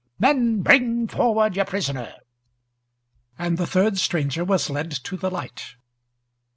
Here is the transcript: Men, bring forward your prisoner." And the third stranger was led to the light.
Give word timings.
Men, 0.17 0.63
bring 0.63 1.07
forward 1.07 1.55
your 1.55 1.65
prisoner." 1.65 2.15
And 3.37 3.59
the 3.59 3.67
third 3.67 3.99
stranger 3.99 4.43
was 4.43 4.67
led 4.67 4.89
to 4.89 5.15
the 5.15 5.29
light. 5.29 5.75